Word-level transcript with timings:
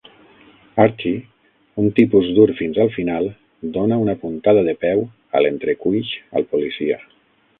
Archie, 0.83 1.19
Un 1.83 1.89
tipus 1.99 2.29
dur 2.37 2.47
fins 2.61 2.79
al 2.85 2.89
final, 2.95 3.29
dona 3.77 4.01
una 4.07 4.17
puntada 4.23 4.63
de 4.71 4.75
peu 4.87 5.05
a 5.41 5.45
l'entrecuix 5.47 6.17
al 6.41 6.49
policia. 6.55 6.99